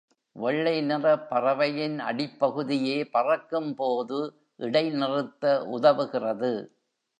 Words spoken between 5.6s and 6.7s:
உதவுகிறது.